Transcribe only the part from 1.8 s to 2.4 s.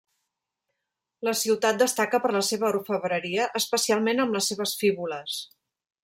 destaca per